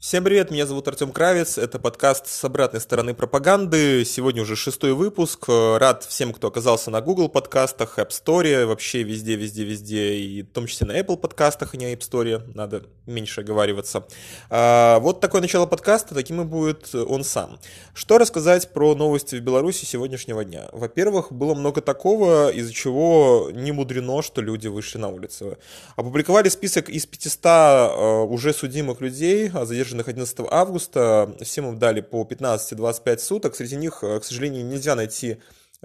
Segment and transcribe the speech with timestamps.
[0.00, 4.92] Всем привет, меня зовут Артем Кравец, это подкаст с обратной стороны пропаганды, сегодня уже шестой
[4.92, 10.42] выпуск, рад всем, кто оказался на Google подкастах, App Store, вообще везде, везде, везде, и
[10.42, 14.06] в том числе на Apple подкастах, а не App Store, надо меньше оговариваться.
[14.50, 17.58] А, вот такое начало подкаста, таким и будет он сам.
[17.92, 20.68] Что рассказать про новости в Беларуси сегодняшнего дня?
[20.70, 25.58] Во-первых, было много такого, из-за чего не мудрено, что люди вышли на улицу.
[25.96, 31.34] Опубликовали список из 500 а, уже судимых людей, а задержанных задержанных 11 августа.
[31.40, 33.56] Всем им дали по 15-25 суток.
[33.56, 35.38] Среди них, э, к сожалению, нельзя найти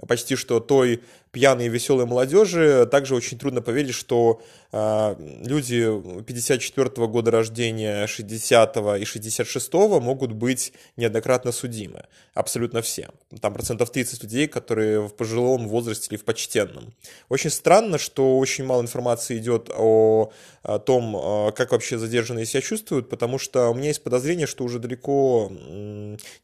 [0.08, 1.02] почти что той
[1.34, 2.86] пьяной и веселой молодежи.
[2.90, 4.40] Также очень трудно поверить, что
[4.72, 12.04] э, люди 54 -го года рождения, 60 -го и 66 -го могут быть неоднократно судимы.
[12.34, 13.08] Абсолютно все.
[13.40, 16.94] Там процентов 30 людей, которые в пожилом возрасте или в почтенном.
[17.28, 20.30] Очень странно, что очень мало информации идет о,
[20.62, 24.64] о том, э, как вообще задержанные себя чувствуют, потому что у меня есть подозрение, что
[24.64, 25.50] уже далеко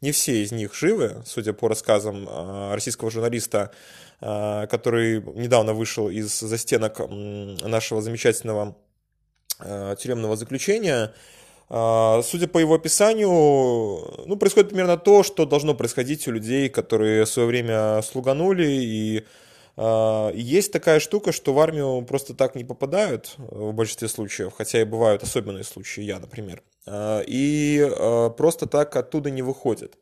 [0.00, 3.70] не все из них живы, судя по рассказам э, российского журналиста,
[4.20, 8.76] который недавно вышел из застенок нашего замечательного
[9.60, 11.14] э, тюремного заключения.
[11.70, 17.24] Э, судя по его описанию, ну, происходит примерно то, что должно происходить у людей, которые
[17.24, 19.24] в свое время слуганули и
[19.76, 24.84] есть такая штука, что в армию просто так не попадают в большинстве случаев, хотя и
[24.84, 27.90] бывают особенные случаи, я, например, и
[28.36, 29.96] просто так оттуда не выходят.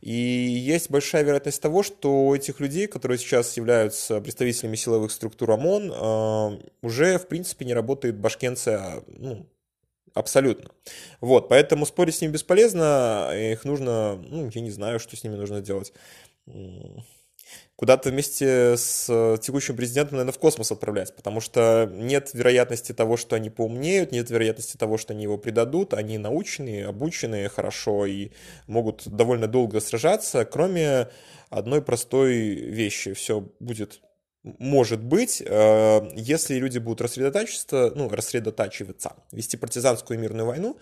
[0.00, 5.50] И есть большая вероятность того, что у этих людей, которые сейчас являются представителями силовых структур
[5.50, 9.46] ОМОН, э, уже, в принципе, не работает башкенция, ну,
[10.12, 10.70] Абсолютно.
[11.20, 15.36] Вот, поэтому спорить с ними бесполезно, их нужно, ну, я не знаю, что с ними
[15.36, 15.92] нужно делать
[17.76, 23.16] куда-то вместе с э, текущим президентом, наверное, в космос отправлять, потому что нет вероятности того,
[23.16, 28.30] что они поумнеют, нет вероятности того, что они его предадут, они научные, обученные хорошо и
[28.66, 31.08] могут довольно долго сражаться, кроме
[31.48, 34.00] одной простой вещи, все будет
[34.42, 40.78] может быть, э, если люди будут рассредотачиваться, ну, рассредотачиваться, вести партизанскую мирную войну,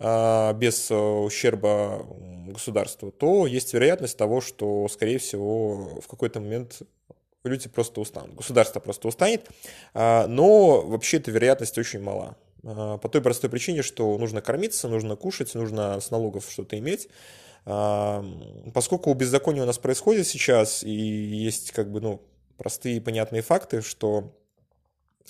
[0.00, 2.06] без э, ущерба
[2.46, 6.80] государству, то есть вероятность того, что, скорее всего, в какой-то момент
[7.44, 9.48] люди просто устанут, государство просто устанет,
[9.92, 12.36] а, но вообще эта вероятность очень мала.
[12.64, 17.08] А, по той простой причине, что нужно кормиться, нужно кушать, нужно с налогов что-то иметь.
[18.72, 22.22] Поскольку беззаконие у нас происходит сейчас, и есть как бы, ну,
[22.56, 24.32] простые понятные факты, что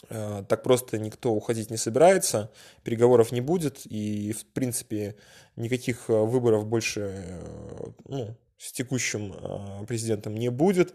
[0.09, 2.51] так просто никто уходить не собирается,
[2.83, 5.17] переговоров не будет, и, в принципе,
[5.57, 9.35] никаких э, выборов больше э, ну, с текущим
[9.87, 10.95] президентом не будет.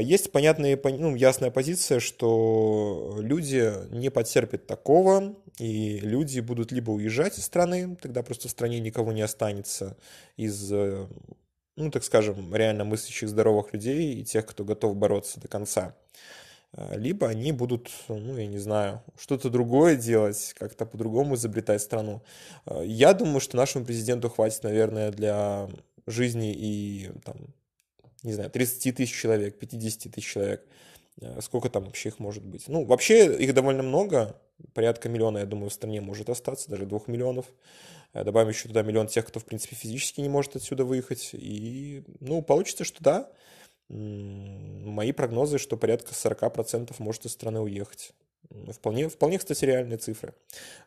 [0.00, 7.38] Есть понятная, ну, ясная позиция, что люди не потерпят такого, и люди будут либо уезжать
[7.38, 9.96] из страны, тогда просто в стране никого не останется
[10.36, 10.72] из
[11.78, 15.94] ну, так скажем, реально мыслящих здоровых людей и тех, кто готов бороться до конца.
[16.72, 22.22] А, либо они будут, ну, я не знаю, что-то другое делать, как-то по-другому изобретать страну.
[22.66, 25.68] А, я думаю, что нашему президенту хватит, наверное, для
[26.06, 27.36] жизни и, там,
[28.22, 30.66] не знаю, 30 тысяч человек, 50 тысяч человек.
[31.22, 32.68] А, сколько там вообще их может быть?
[32.68, 34.38] Ну, вообще их довольно много,
[34.74, 37.46] порядка миллиона, я думаю, в стране может остаться, даже двух миллионов.
[38.14, 41.30] Добавим еще туда миллион тех, кто, в принципе, физически не может отсюда выехать.
[41.34, 43.30] И, ну, получится, что да,
[44.84, 48.12] мои прогнозы, что порядка 40% может из страны уехать.
[48.72, 50.34] Вполне, вполне, кстати, реальные цифры.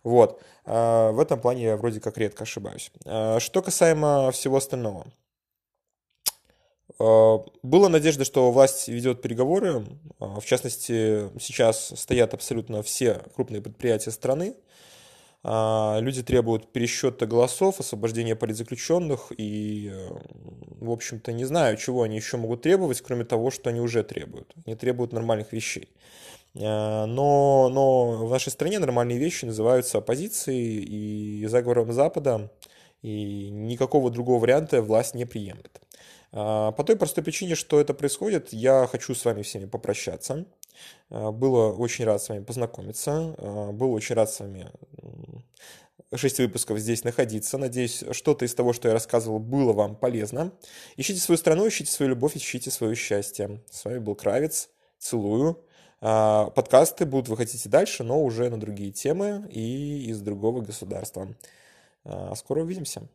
[0.04, 0.42] Вот.
[0.66, 2.92] А, в этом плане я вроде как редко ошибаюсь.
[3.06, 5.06] А, что касаемо всего остального.
[7.00, 9.86] А, была надежда, что власть ведет переговоры.
[10.20, 14.56] В частности, сейчас стоят абсолютно все крупные предприятия страны.
[15.44, 20.10] А, люди требуют пересчета голосов, освобождения политзаключенных и, э,
[20.80, 24.54] в общем-то, не знаю, чего они еще могут требовать, кроме того, что они уже требуют.
[24.66, 25.90] Они требуют нормальных вещей.
[26.60, 30.84] А, но, но в нашей стране нормальные вещи называются оппозицией
[31.44, 32.52] и заговором Запада,
[33.02, 35.82] и никакого другого варианта власть не приемлет.
[36.34, 40.46] А, по той простой причине, что это происходит, я хочу с вами всеми попрощаться.
[41.10, 43.36] Было очень рад с вами познакомиться.
[43.74, 44.72] Был очень рад с вами
[46.18, 47.58] шесть выпусков здесь находиться.
[47.58, 50.52] Надеюсь, что-то из того, что я рассказывал, было вам полезно.
[50.98, 53.62] Ищите свою страну, ищите свою любовь, ищите свое счастье.
[53.70, 54.70] С вами был Кравец.
[55.00, 55.64] Целую.
[56.02, 61.28] А, подкасты будут выходить и дальше, но уже на другие темы и из другого государства.
[62.04, 63.08] А, скоро увидимся.